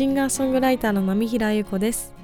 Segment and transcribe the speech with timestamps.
[0.00, 2.14] シンガーソングライターの波平優子です。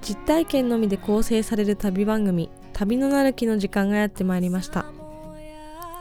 [0.00, 4.84] 実体験のみで構成される旅番組旅のなる木の時間がやってまいりました。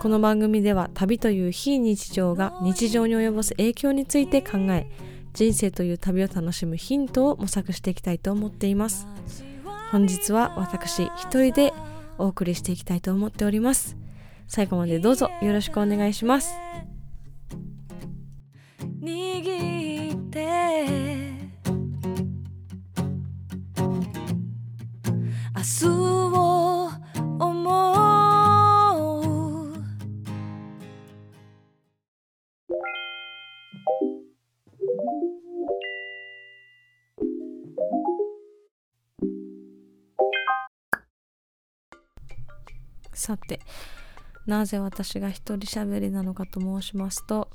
[0.01, 4.87] この番組では旅という非日常が日常に及ぼす影響について考え
[5.33, 9.05] 人生という旅を楽しむヒントを模索していきたいと思っています。
[9.91, 11.73] 本日は私一人で
[12.17, 13.95] お送りしていきたいと思っております。
[14.47, 16.55] 最後までどうぞよろしくお願いします。
[20.31, 21.41] って。
[25.53, 26.89] 明日を
[27.39, 28.01] 思う。
[43.13, 43.59] さて
[44.47, 47.49] なぜ私が一人喋りなのかと申しますと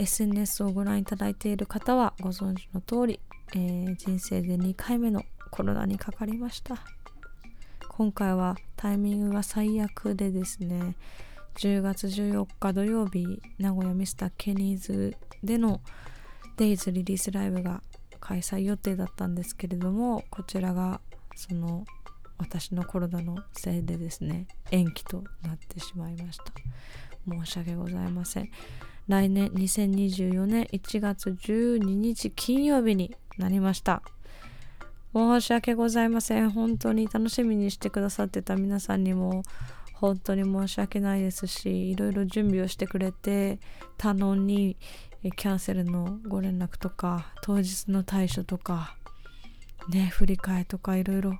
[0.00, 3.20] SNS をご覧いただいている方はご存知の通り、
[3.54, 6.78] えー人生で2回目のコロナにかかりました。
[7.88, 10.96] 今回はタイミングが最悪でですね
[11.56, 15.82] 10月14日土曜日名古屋ミスターケニーズでの
[16.56, 17.82] デイズリリースライブが
[18.20, 21.02] 開催予定だったんですけれどもこちらが
[21.36, 21.84] その
[22.38, 26.44] 私のコロナのせいでですね延期となってしまいました。
[27.28, 28.50] 申し訳ございません。
[29.10, 34.02] 来年2024年1月12日金曜日になりました。
[35.12, 36.50] 申し訳ございません。
[36.50, 39.42] 本当に楽しみにしてくださってた皆さんにも
[39.94, 43.58] 本当に申し訳ないですしいろいろ準備をしてくれて
[43.98, 44.76] 他のに
[45.36, 48.94] キャンセルのご連絡とか当日の対処とか
[49.88, 51.32] ね振り替えとかいろいろ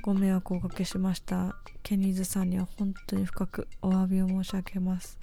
[0.00, 1.54] ご迷惑をおかけしました。
[1.82, 5.18] ケニーズさんには本当に深くお詫びを申し上げます。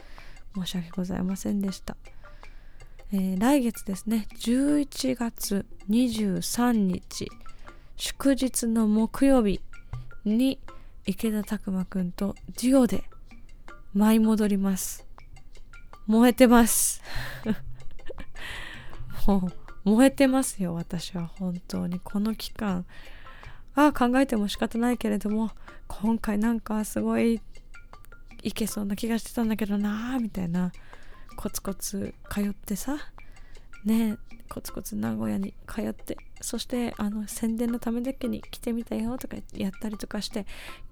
[0.56, 1.98] 申し訳ございませんでした、
[3.12, 4.28] えー来月ですね。
[4.40, 7.30] 11月23日
[7.96, 9.62] 祝日の木曜日
[10.26, 10.60] に
[11.06, 13.04] 池田拓磨くんとデュオで
[13.94, 15.06] 舞い戻ります。
[16.06, 17.02] 燃えてます。
[19.26, 19.50] も
[19.86, 22.00] う燃えてますよ私は本当に。
[22.00, 22.86] この期間。
[23.74, 25.52] ああ考えても仕方ないけれども
[25.88, 27.40] 今回なんかすごい
[28.44, 30.72] いけそうな気がしてたんだけどなあみたいな。
[31.36, 32.98] コツコツ通ってさ。
[33.86, 34.18] ね
[34.50, 36.18] コツコツ名古屋に通って。
[36.42, 40.46] そしてあの宣伝のためだけに来てみたよとかやったりとかして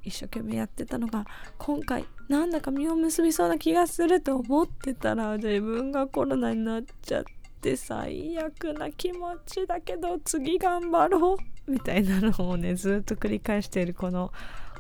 [0.04, 1.26] 一生懸命やってたのが
[1.58, 7.24] 今回なんだか実を結びそうな気がすると思ってたら自分がコロナになっちゃっ
[7.62, 14.32] て最悪な気持ちだけど次頑張ろうみたいなのをねずっと繰り返しているこの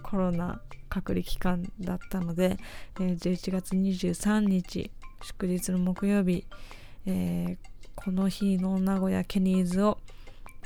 [0.05, 2.57] コロナ隔離期間だったので、
[2.99, 4.91] えー11月23日
[5.23, 6.45] 祝日の木曜日、
[7.07, 9.97] えーこの日の名古屋ケニーズを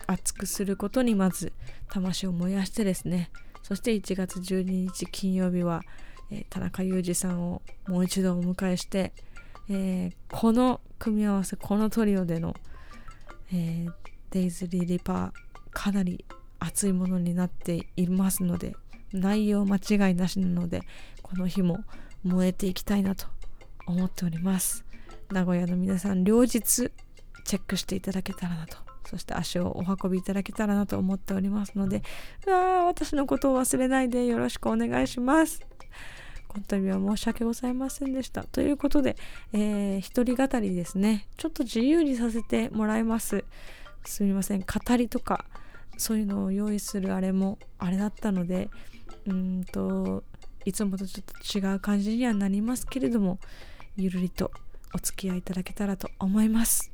[0.08, 1.54] 熱くすることにまず
[1.88, 3.30] 魂を燃やしてですね
[3.62, 5.84] そして1月12日金曜日は、
[6.32, 9.14] えー田中裕二さんをもう一度お迎えして、
[9.70, 12.56] えーこの組み合わせこのトリオでの、
[13.54, 13.92] えー
[14.32, 15.32] デイズリーリパー
[15.72, 16.26] かなり
[16.60, 18.76] 熱いものになっていますので
[19.14, 20.82] 内容間違いなしなので
[21.22, 21.84] この日も
[22.24, 23.26] 燃えていきたいなと
[23.86, 24.86] 思っております。
[25.32, 28.78] 名古屋の皆さん両日チェックしていただけたらなと。
[29.10, 32.04] そして足をお運びいただけたらなと思っておりますので
[32.46, 35.62] うわー私のことを忘れないでよろしくお願いします。
[36.48, 38.44] この度は申し訳ございませんでした。
[38.44, 39.16] ということで、
[39.54, 41.28] えー一人語りですね。
[41.38, 43.44] ちょっと自由にさせてもらいます。
[44.06, 44.62] すみません。
[44.62, 45.46] 語りとか
[45.98, 48.70] そういうのを用意するあれもあれだったので
[49.28, 50.24] うんと
[50.66, 53.40] いつもとちょっと違う感じにはなりますけれども
[53.98, 54.52] ゆるりと
[54.94, 56.92] お付き合いいただけたらと思います。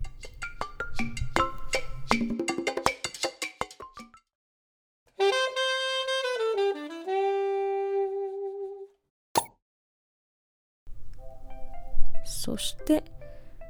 [12.25, 13.03] そして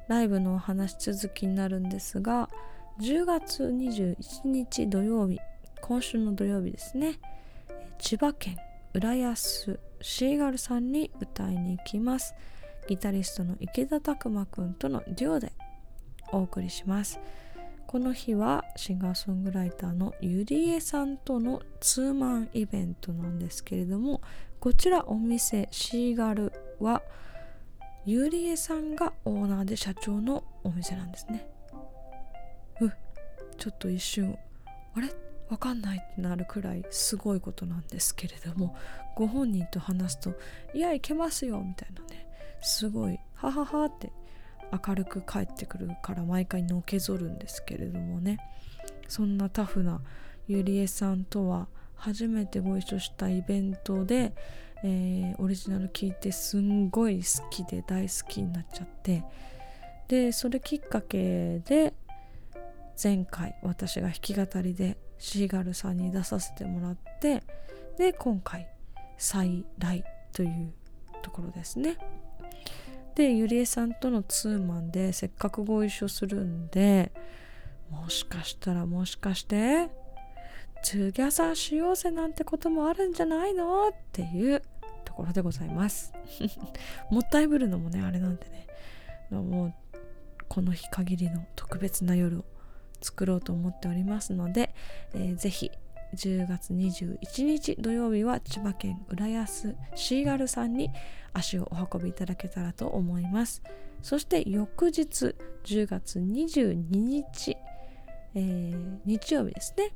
[0.10, 2.50] ライブのお話続きになるんですが
[3.00, 5.40] 10月21日土曜日
[5.82, 7.20] 今週の土曜日ですね。
[8.06, 8.56] 千葉県
[8.94, 12.36] 浦安シーガルさんに歌いに行きます。
[12.88, 15.52] ギタリストの池田拓磨くんとのデュオで
[16.32, 17.20] お送りします。
[17.88, 24.22] この日はシンガーソングライターのゆりえさんとのツーマンイベントなんですけれども
[24.60, 27.02] こちらお店シーガルは
[28.06, 31.48] ゆりえさんがオーナーで社長のお店なんですね。
[32.82, 32.92] う
[33.58, 34.38] ちょっと一瞬
[34.94, 35.25] あれ？
[35.50, 38.76] わかんないってなるくらいすごいことなんですけれども
[39.16, 40.34] ご本人と話すと
[40.74, 42.26] 「いやいけますよ」みたいなね。
[42.62, 44.12] すごい「ははは」って
[44.88, 48.40] 明るく帰ってくるから毎回のけぞるんですけれどもね。
[49.08, 50.02] そんなタフな
[50.48, 54.34] ゆりえさんとは初めてご一緒したイベントで、
[54.84, 59.24] えー、オリジナル聴いてすんごい好きで大好きになっちゃって。
[60.08, 61.94] でそれきっかけで
[63.02, 67.44] 前回私が弾き語りでシーガルさんに出させてもらって
[67.98, 68.68] で今回
[69.18, 70.04] 再来
[70.34, 70.74] という
[71.22, 71.98] ところですね。
[73.16, 77.14] でゆりえさんとのツーマンでせっかくご一緒するんで
[77.90, 79.88] もしかしたらもしかして
[80.84, 84.62] together しようぜなんてこともあるんじゃないのっていう
[85.06, 86.14] ところでございます
[87.10, 88.68] もったいぶるのもねあれなんでね
[89.32, 89.74] もう
[90.50, 92.46] この日限りの特別な夜を
[93.02, 94.65] 作ろうと思っておりますので、
[95.16, 95.72] えー、ぜひ
[96.16, 100.92] 10月21日土曜日は千葉県浦安シーガルさんに
[101.34, 103.62] 足をお運びいただけたらと思います。
[104.02, 107.58] そして翌日10月22日、
[108.36, 109.94] えー、日曜日ですね。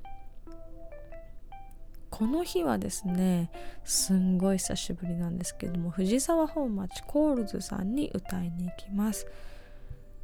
[2.10, 3.50] この日はですね
[3.86, 9.27] すんごい久しぶりなんですけども藤沢本町コールズさんに歌いに行きます、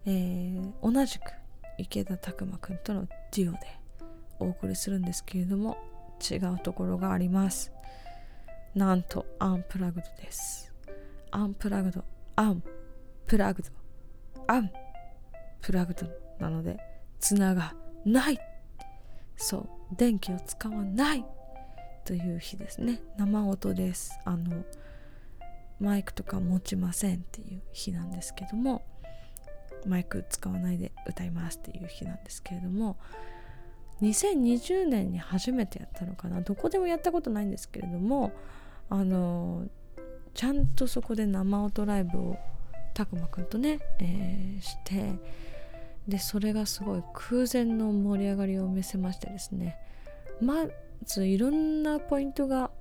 [0.05, 1.31] えー、同じく
[1.77, 3.59] 池田拓磨くんとのデュオで
[4.39, 5.77] お送りするんですけれども
[6.19, 7.71] 違うところがあります。
[8.73, 10.73] なんとアンプラグドです。
[11.31, 12.03] アンプラグド
[12.35, 12.63] アン
[13.25, 13.69] プラグド
[14.47, 14.71] アン
[15.61, 16.07] プラグド
[16.39, 16.77] なので
[17.19, 17.73] 綱が
[18.05, 18.39] ない。
[19.37, 19.57] そ
[19.91, 21.25] う電気を使わない。
[22.05, 23.01] という日ですね。
[23.17, 24.19] 生音です。
[24.25, 24.63] あの
[25.79, 28.85] マイクとか持ちませんっていう日なんですけども
[29.85, 32.97] マイク使わないで歌いますっていう日なんですけれども
[34.01, 36.41] 2020年に初めてやったのかな。
[36.41, 38.33] どこでもやったことないんですけれども
[38.89, 39.65] あの
[40.33, 42.37] ちゃんとそこで生音ライブを
[42.93, 45.13] たくまくんとね、えー、して
[46.07, 49.77] でそれがすごい空前の盛り上がりを見せましてですね。
[50.41, 50.65] ま
[51.05, 52.71] ずいろんなポイントが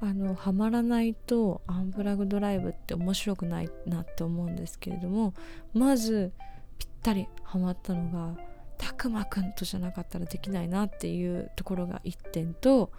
[0.00, 5.32] あのはまらないとアンプラグドライブって面白くないなって思うんですけれども
[5.72, 6.32] まず
[6.78, 8.36] ぴったりはまったのが
[8.78, 12.90] たくまくんとじゃなかったらできないなっていうところが1点と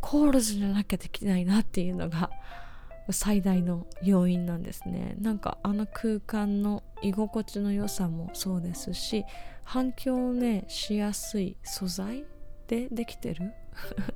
[0.00, 2.30] コールズじゃなきゃできないなっていうのが
[3.10, 5.16] 最大の要因なんですね。
[5.20, 9.24] なんかあの空間の居心地の良さもそうですし
[9.64, 12.24] 反響をねしやすい素材
[12.66, 13.52] でできてる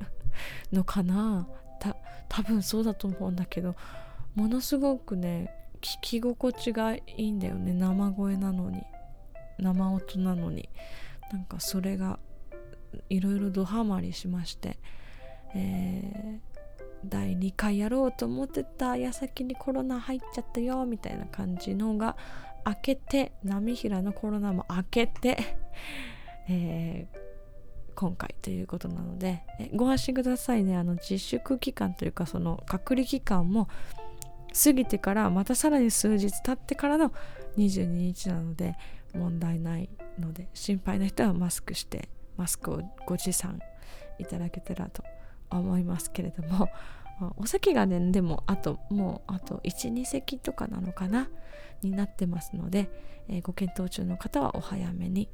[0.73, 1.49] のかな。
[1.79, 1.97] た
[2.29, 3.75] 多分そうだと思うんだけど
[4.35, 5.51] ものすごくね
[5.81, 7.73] 聞き心地がいいんだよね。
[7.73, 8.83] 生声なのに。
[9.61, 10.69] 生音なのに
[11.33, 12.19] なんかそれが
[13.09, 14.79] いろいろドハマりしまして、
[15.55, 16.41] えー、
[17.05, 22.17] 第2回やろうと思ってた矢先にコロナ入っちゃったよみたいな感じのが
[22.67, 25.39] 明けて波平のコロナも明けて、
[26.49, 27.19] えー、
[27.95, 29.43] 今回ということなので
[29.75, 30.77] ご安心くださいね。
[30.77, 33.69] あの自粛期間というかその隔離期間も
[34.53, 37.13] 過ぎてからまたさらに数日経ってからの
[37.57, 38.77] 22日なので
[39.15, 39.89] 問題ない
[40.19, 43.59] ので心配な人はマスクしてマスクをご持参
[44.19, 45.03] いただけたらと
[45.51, 46.69] 思いますけれども
[47.37, 51.29] お席がねでもあともうあと12席とかなのかな
[51.83, 52.91] になってますので、
[53.29, 55.29] えー、ご検討中の方はお早めに、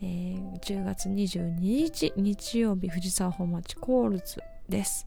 [0.00, 5.06] えー、10月22日日曜日藤沢本町コールズです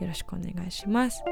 [0.00, 1.22] よろしくお願いします。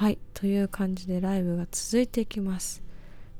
[0.00, 2.82] はいという感じでライブが続いていきます。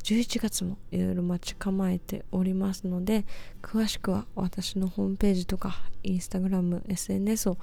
[0.02, 3.24] 11月もいろいろ待ち構えておりますので
[3.62, 7.56] 詳しくは私のホームページとかインスタグラム SNS を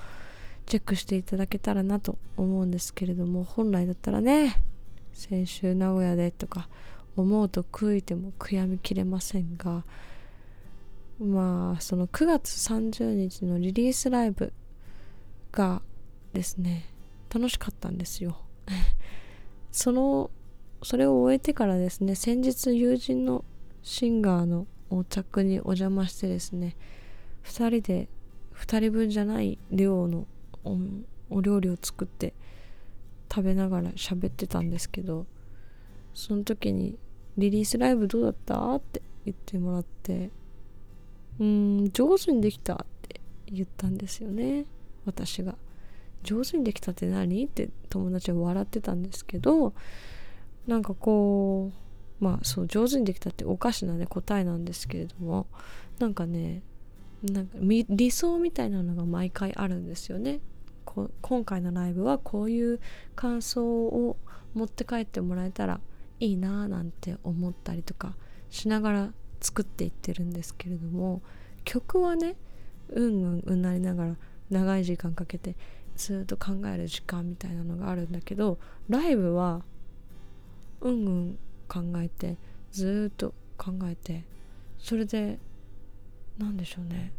[0.65, 4.63] チェックしていただけたらなと思うんですけれども本来だったらね
[5.13, 6.67] 先週名古屋でとか
[7.15, 9.83] 思うと悔いても悔やみきれませんが
[11.19, 14.51] まあその9月30日のリリースライブ
[15.51, 15.83] が
[16.33, 16.87] ですね
[17.31, 18.39] 楽しかったんですよ。
[19.71, 20.31] その
[20.83, 23.43] それを終えてからですね先日友人の
[23.81, 26.75] シンガーのお宅にお邪魔してですね
[27.43, 28.09] 2人で
[28.53, 30.27] 2人分じゃない量の
[31.29, 32.33] お料理を作って
[33.31, 35.25] 食べながら喋ってたんですけど
[36.13, 36.97] その時に
[37.37, 40.31] 「リリースライブどうだった?」って言ってもらって
[41.39, 44.65] 「うーん上手にできた」って言ったんですよね
[45.05, 45.57] 私が。
[46.23, 47.45] 上手にできたって何？
[47.45, 49.73] って友達は笑ってたんですけど
[50.67, 51.71] なんかこ
[52.21, 55.47] うまあそう上手にできたっておかしなね答えなんですけれども
[55.99, 56.63] なんかね
[57.23, 60.39] なんか理想みたいなのが毎回あるんですよね。
[61.21, 62.79] 今回のライブはこういう
[63.15, 64.17] 感想を
[64.55, 65.79] 持って帰ってもらえたら
[66.19, 68.15] いいなーなんて思ったりとか
[68.49, 71.21] しながら作っていってるんですけれども
[71.65, 72.35] 曲はね
[72.89, 74.15] うんうんうなりながら
[74.49, 75.55] 長い時間かけて
[75.97, 79.63] ずっと考える時間みたいなのがあるんだけどライブは
[80.81, 82.37] うんうん考えて
[82.71, 84.23] ずっと考えて
[84.77, 85.39] それで
[86.37, 87.11] 何でしょうね。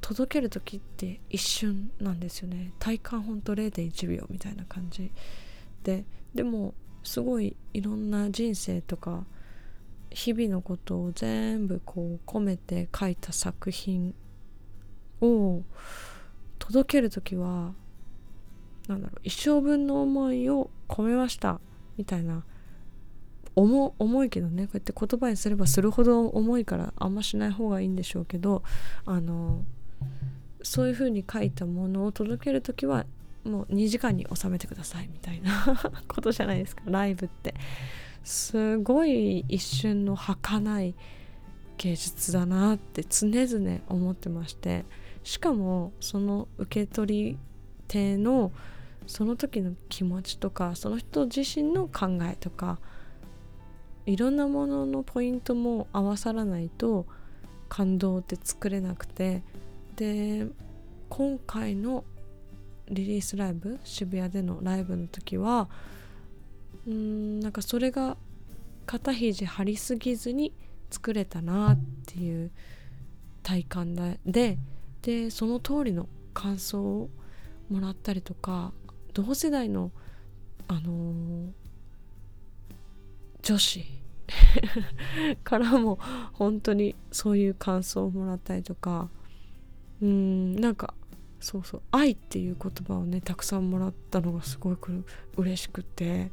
[0.00, 2.72] 届ける時って一瞬なんですよね。
[2.80, 5.12] 体感ほんと0.1秒みたいな感じ
[5.84, 6.04] で。
[6.34, 9.24] でもすごいいろんな人生とか
[10.10, 14.14] 日々のことを全部こう込めて書いた作品
[15.20, 15.62] を
[16.58, 17.74] 届ける時は
[18.88, 21.60] なんだろう一生分の思いを込めました
[21.96, 22.44] みたいな
[23.54, 28.62] 重重いけどねこうやって言葉にすればするほど重いからあんましない方がいいんでしょうけど
[29.04, 29.64] あの
[30.62, 33.04] そういう風に書いたものを届ける時は
[33.44, 35.76] もう2時間に収めてくださいみたいな
[36.08, 37.54] ことじゃないですかライブって。
[38.24, 40.94] すごい一瞬の儚い
[41.78, 44.84] 芸術だなって常々思ってまして
[45.24, 47.38] しかもその受け取り
[47.92, 48.52] 手の
[49.06, 52.78] その時の気持ちとかその人自身の考えとか
[54.06, 57.06] いろんなもののポイントも合わさらないと
[57.68, 59.42] 感動って作れなくて
[59.96, 60.46] で
[61.10, 62.04] 今回の
[62.88, 65.68] リリースライブ渋谷でのライブの時は
[66.86, 68.16] うんなんかそれが
[68.86, 70.52] 肩肘張りすぎずに
[70.90, 72.50] 作れたなっていう
[73.42, 73.94] 体感
[74.24, 74.58] で
[75.02, 77.10] でその通りの感想を
[77.72, 78.72] もらったりとか
[79.14, 79.90] 同世代の
[80.68, 81.50] あのー、
[83.42, 83.84] 女子
[85.44, 85.98] からも
[86.32, 89.10] 本当にそういう感想をもらったりとか
[90.00, 90.94] うんなんか
[91.40, 95.04] そうそう愛っていう言葉をねたくさんもらったのがすごく
[95.36, 96.30] 嬉しくて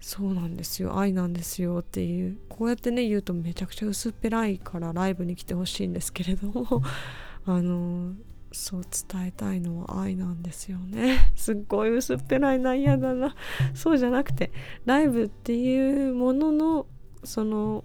[0.00, 6.82] そうなんですよ愛なんですよっていうこうやってね言うとめちゃくちゃ薄っぺらいからライブに来てほしいんですけれども
[7.46, 8.14] あの
[8.52, 11.32] そう伝えたいのは愛なんですよね。
[11.36, 13.34] すっごい薄っぺらいな嫌だな。
[13.74, 14.52] そうじゃなくて
[14.84, 16.86] ライブっていうものの
[17.24, 17.84] その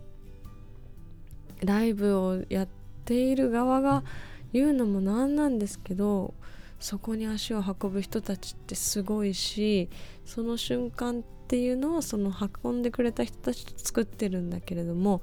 [1.63, 2.67] ライブをやっ
[3.05, 4.03] ている側が
[4.53, 6.34] 言うのもなんなんですけど
[6.79, 9.89] そこに足を運ぶ人たちってすごいし
[10.25, 12.32] その瞬間っていうのはその
[12.63, 15.22] 運んでくれた人たちと作ってるんだけれども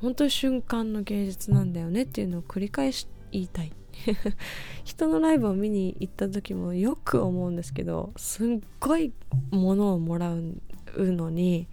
[0.00, 3.72] 本当に瞬間の芸術なんだよねっていうのを繰り返し言いたい。
[4.84, 9.12] 人のライブを見に行った時もよく思うんですけどすっごい
[9.50, 10.60] ものをもらう
[10.96, 11.68] のに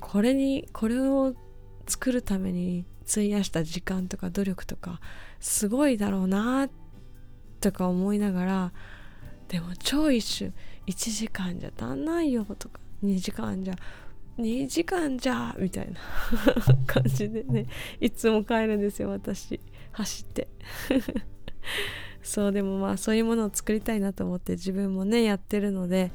[0.00, 1.34] これにこれを
[1.86, 5.00] 作るために費やした時間とか努力とか
[5.40, 6.68] すごいだろうな
[7.60, 8.72] とか思いながら
[9.48, 10.54] でも超一瞬
[10.86, 13.74] 1時間じゃ足んないよとか2時間じゃ
[14.38, 16.00] 2時間じゃみたいな
[16.86, 17.66] 感じでね
[18.00, 19.60] いつも帰るんですよ私。
[19.94, 20.48] 走って
[22.22, 26.10] そうでもまあそういうものを作りたいなと思って自分もねやってるので、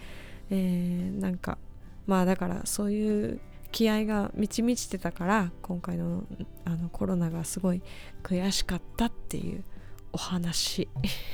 [0.49, 1.57] えー、なんか
[2.07, 3.39] まあだからそういう
[3.71, 6.23] 気合が満ち満ちてたから今回の
[6.65, 7.81] あのコロナがすごい
[8.23, 9.63] 悔しかったっていう
[10.11, 10.89] お話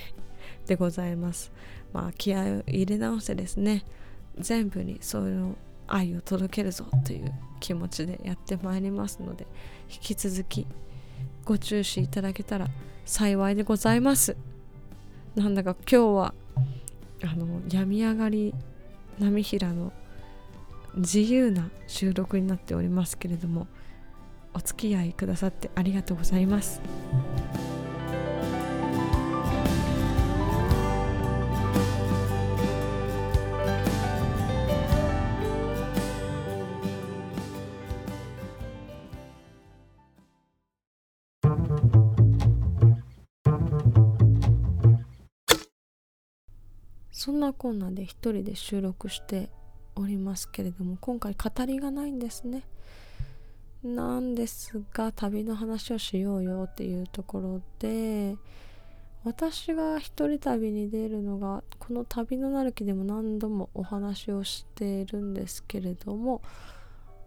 [0.68, 1.52] でございます。
[1.94, 3.86] まあ気合を入れ直してですね
[4.38, 5.56] 全部にそういう
[5.88, 9.48] 愛を届けるぞという気持ちでやってまいりますので
[9.90, 10.68] 引き続き
[11.46, 12.68] ご注視いただけたら
[13.06, 14.36] 幸いでございます
[15.36, 16.34] なんだか今日は
[17.24, 18.54] あの病み上がり
[19.20, 19.94] 波平の
[20.96, 23.68] 自由な収録になっておりますけれども
[24.54, 26.82] お付き合いくださってありがとうございます。
[47.36, 49.50] んなこんなで一人で収録して
[49.96, 52.63] おりますけれども今回語りがないんですね。
[53.84, 58.36] なんですが旅の話をしようよっていうところで
[59.24, 66.42] 私が一人旅に出るのがこの旅のなる木でも何度もお話をしているんですけれども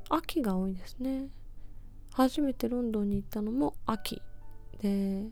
[0.08, 1.28] 秋が多いですね。
[2.12, 4.20] 初めてロンドンに行ったのも秋
[4.80, 5.26] で、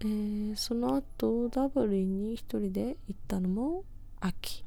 [0.00, 3.84] えー、その後ダブリンに一人で行ったのも
[4.24, 4.64] 秋。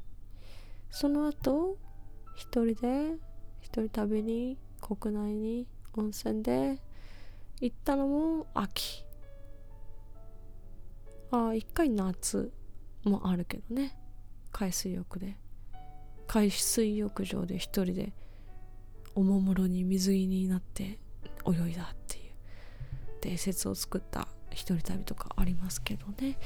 [0.90, 1.78] その後
[2.34, 3.16] 一人で
[3.60, 6.78] 一人旅に国内に温泉で
[7.60, 9.04] 行ったのも秋。
[11.30, 12.52] あ一回夏
[13.04, 13.96] もあるけどね。
[14.52, 15.38] 海水浴で。
[16.26, 18.12] 海水浴場で一人で
[19.14, 20.98] おもむろに水着になって
[21.46, 22.32] 泳いだっていう。
[23.22, 26.38] 伝説を作った一人旅とかありますけどね。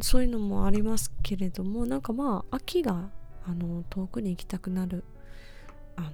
[0.00, 3.10] そういうのもありますけれどもなんかまあ秋が
[3.46, 5.04] あの遠くに行きたくなる
[5.96, 6.10] あの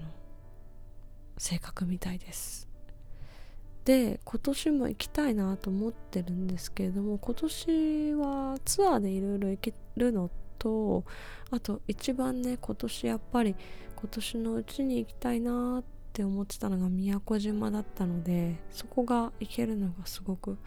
[1.37, 2.67] 性格みたいです。
[3.85, 11.05] で今年も行きたいなと思ってるんですけれども今年はツアーでいろいろ行けるのと
[11.51, 13.57] あと一番ね今年やっぱり
[13.97, 20.59] 今年のうちに行きたいなって思ってたのが宮古島だったのでそこが行けるのがすごく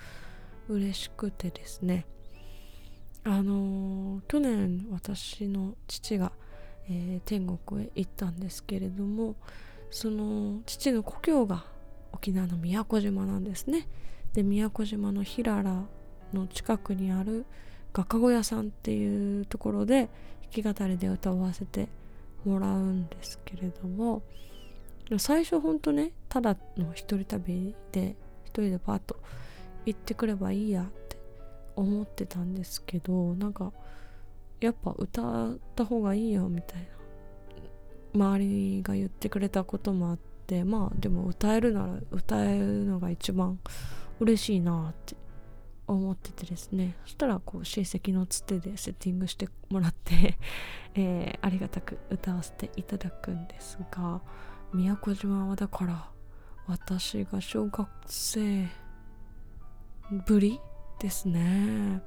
[0.67, 2.07] 嬉しくてですね。
[3.23, 6.31] あのー、去年私の父が、
[6.89, 9.35] えー、天国へ行ったんですけれども
[9.91, 11.65] その父の故郷が
[12.11, 13.87] 沖縄の宮古島なんですね。
[14.33, 15.87] で宮古島の平良
[16.33, 17.45] の近くにある
[17.93, 20.09] 画家小屋さんっていうところで
[20.53, 21.89] 弾き語りで歌わせて
[22.45, 24.21] もらうんですけれども
[25.17, 29.17] 最初ほんとねただの一人旅で一人でパッと
[29.85, 30.89] 行ってくればいいや
[31.75, 33.71] 思ってたんですけどなんか
[34.59, 36.87] やっぱ歌った方がいいよみたいな。
[38.13, 43.59] 周りが言ってくれたこともあってまあでも歌えるなら歌えるのが一番
[44.19, 45.15] 嬉しいなって
[45.87, 46.95] 思っててですね。
[47.03, 50.37] そしたらこう親戚のつてでセッティングしてもらって
[50.93, 54.21] えー、ありがたく歌わせていただくんですが
[54.73, 56.09] 宮古島はだから
[56.67, 58.67] 私が小学生
[60.25, 60.59] ぶり
[61.01, 62.01] ですね。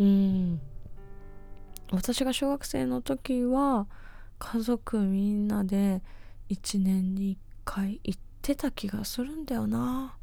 [0.00, 0.60] うん。
[1.92, 3.86] 私が小学生の時は
[4.38, 6.02] 家族みんなで
[6.50, 10.16] 1年に1回行ってた気がするんだよな。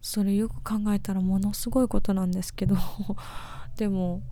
[0.00, 2.76] それよく考えたらものすごいことなんですけど。
[3.76, 4.22] でも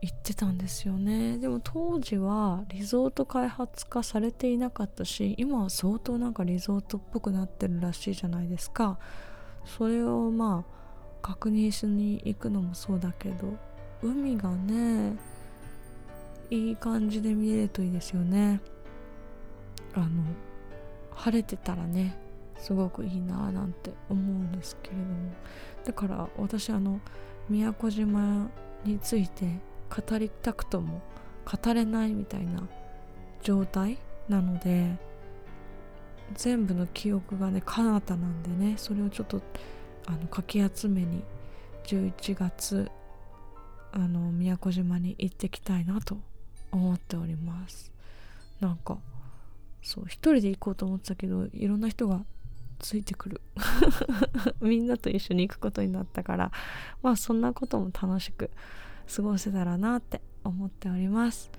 [0.00, 1.38] 行ってたんですよね。
[1.38, 8.98] でも当時はリゾート開発化されていなかったし今は相当なんかリゾートっぽくなってるらしいじゃないですか。
[9.64, 10.81] それをまあ
[11.22, 13.56] 確認しに行くのもそうだけど
[14.02, 15.16] 海がね
[16.50, 18.60] いい感じで見えるといいですよね。
[19.94, 20.08] あの
[21.14, 22.18] 晴れてたらね
[22.58, 25.06] すごくいいななんて思うんですけれども。
[25.84, 27.00] だから私あの
[27.48, 28.48] 宮古島
[28.84, 29.46] について
[29.88, 31.00] 語りたくとも
[31.44, 32.66] 語れないみたいな
[33.42, 34.96] 状態なので
[36.34, 39.40] 全部の記憶がね彼方なんでねそれをちょっと
[40.06, 41.22] あのかき集めに
[41.84, 42.90] 11月
[43.92, 46.18] あの宮古島に行ってきたいなと
[46.70, 47.92] 思っております。
[48.60, 48.98] なんか
[49.82, 52.24] そう一人で行こうと思ってたけどいろんな人が
[52.78, 53.40] ついてくる。
[54.60, 56.52] みんなと一緒に行くことになったから
[57.02, 58.50] まあそんなことも楽しく
[59.14, 61.50] 過ごせたらなって思っております。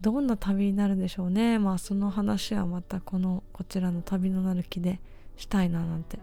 [0.00, 1.58] どんな旅になるんでしょうね。
[1.58, 5.00] まあその話はまたこのこちらの旅のなる木で
[5.36, 6.18] したいななんて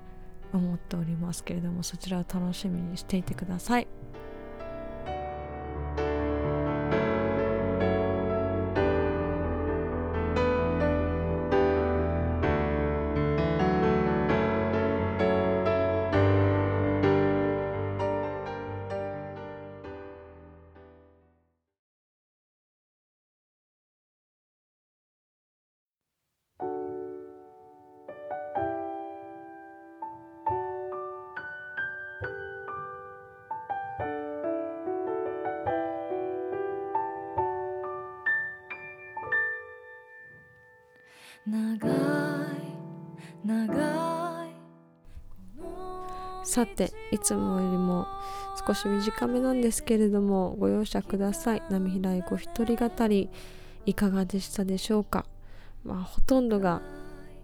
[0.54, 3.88] 思っておりますけれどもそちらを楽しみにしていてください。
[46.54, 48.06] さていつもよりも
[48.68, 51.64] 少し短めなんですけれどもご容赦ください。
[51.72, 53.32] 波平子一人語り
[53.88, 55.26] いかがでしたでしょうか？
[55.84, 56.84] まあほとんどが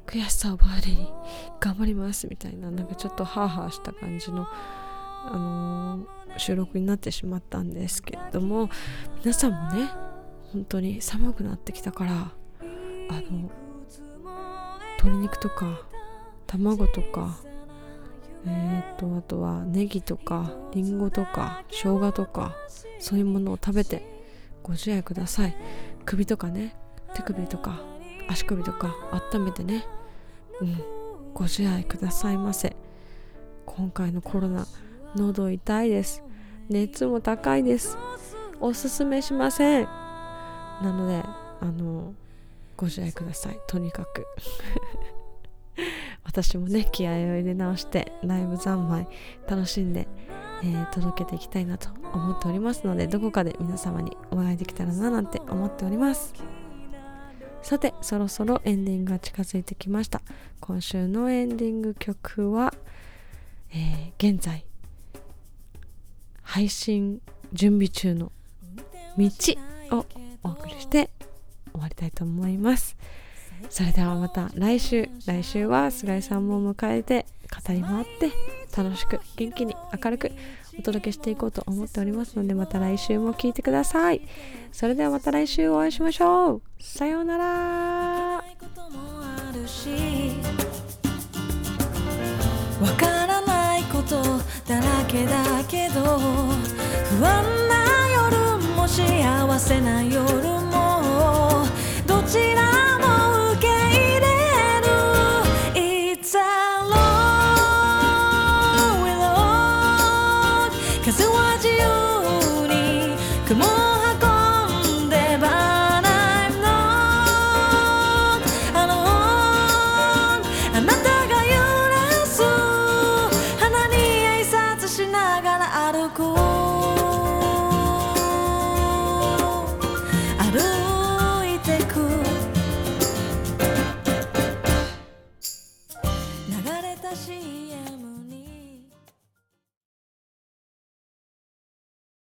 [0.06, 1.12] 悔しさをバーレに
[1.60, 4.46] 頑張りますみたいななんかちょっとハーハーした感じの
[5.26, 8.70] あのー、収録になってしまったんですけれども
[9.24, 9.90] 皆さんもね
[10.54, 12.34] 本当に寒くなってきたからあ
[13.32, 13.50] の
[15.00, 15.82] 鶏肉とか
[16.46, 17.40] 卵とか
[18.46, 22.56] えー、とあとはネギとかりんごとか生姜とか
[23.00, 24.24] そういうものを食べて
[24.64, 25.56] ご自愛ください。
[26.06, 26.76] 首とかね
[27.14, 27.82] 手首とか
[28.28, 28.96] 足首とか
[29.34, 29.86] 温めてね
[30.62, 30.84] うん
[31.34, 32.76] ご自愛くださいませ。
[33.66, 34.66] 今回のコロナ
[35.16, 36.24] 喉痛いです。
[36.70, 37.98] 熱も高いです。
[38.60, 39.84] おすすめしません。
[39.84, 41.24] なので
[41.62, 42.14] あの
[42.78, 43.60] ご自愛ください。
[43.68, 44.26] とにかく。
[46.30, 49.08] 私もね気合を入れ直してライブ三昧
[49.48, 50.08] 楽しんで、
[50.64, 56.36] えー、届けていきたいなと思っておりますのでどこかで皆様にお会いできたらななんて思っております。
[57.64, 60.22] さてそろそろエンディングが近づいてきました。
[60.60, 62.76] 今週のエンディング曲は、
[63.72, 64.66] えー、現在
[66.44, 67.22] 配信
[67.54, 68.32] 準備中の
[69.18, 69.30] 「道」
[69.98, 70.06] を
[70.44, 71.10] お送りして
[71.72, 72.96] 終わりたいと思います。
[73.70, 77.26] それではまた来週来週は菅井さんも迎えて
[77.68, 78.32] 語り回って
[78.76, 80.32] 楽しく元気に明るく
[80.78, 84.22] お届けしていこうと思っておりますのでまた来週も聞いてください。
[84.72, 86.62] それではまた来週お会いしましょう。
[86.80, 87.46] さようなら。
[92.80, 94.22] わからないこと
[94.66, 97.76] だらけだけど不安な
[98.14, 100.69] 夜も幸せな夜も